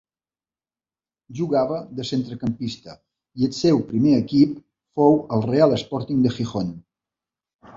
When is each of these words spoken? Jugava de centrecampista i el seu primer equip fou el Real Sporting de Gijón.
Jugava 1.39 1.77
de 1.99 2.05
centrecampista 2.11 2.95
i 3.41 3.47
el 3.49 3.53
seu 3.59 3.83
primer 3.91 4.15
equip 4.23 4.57
fou 5.01 5.21
el 5.39 5.47
Real 5.49 5.77
Sporting 5.83 6.25
de 6.25 6.33
Gijón. 6.41 6.75